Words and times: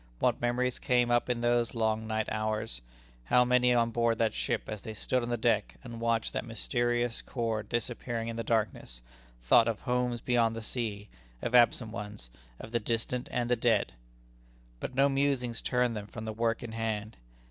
What 0.17 0.41
memories 0.41 0.79
came 0.79 1.11
up 1.11 1.29
in 1.29 1.41
those 1.41 1.75
long 1.75 2.07
night 2.07 2.27
hours! 2.31 2.81
How 3.25 3.45
many 3.45 3.71
on 3.71 3.91
board 3.91 4.17
that 4.17 4.33
ship, 4.33 4.63
as 4.65 4.81
they 4.81 4.95
stood 4.95 5.21
on 5.21 5.29
the 5.29 5.37
deck 5.37 5.75
and 5.83 6.01
watched 6.01 6.33
that 6.33 6.43
mysterious 6.43 7.21
cord 7.21 7.69
disappearing 7.69 8.27
in 8.27 8.35
the 8.35 8.43
darkness, 8.43 9.03
thought 9.43 9.67
of 9.67 9.81
homes 9.81 10.19
beyond 10.19 10.55
the 10.55 10.63
sea, 10.63 11.07
of 11.43 11.53
absent 11.53 11.91
ones, 11.91 12.31
of 12.59 12.71
the 12.71 12.79
distant 12.79 13.27
and 13.29 13.47
the 13.47 13.55
dead! 13.55 13.93
But 14.79 14.95
no 14.95 15.07
musings 15.07 15.61
turn 15.61 15.93
them 15.93 16.07
from 16.07 16.25
the 16.25 16.33
work 16.33 16.63
in 16.63 16.71
hand. 16.71 17.15